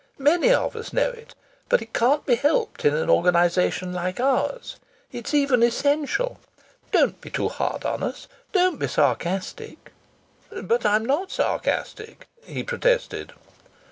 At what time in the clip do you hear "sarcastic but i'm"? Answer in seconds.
8.87-11.05